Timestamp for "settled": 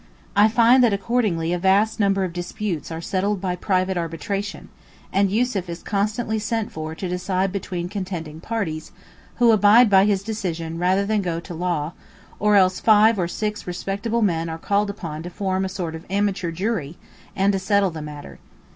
3.01-3.39